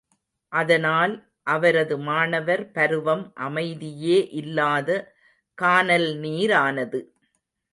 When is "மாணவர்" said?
1.99-2.63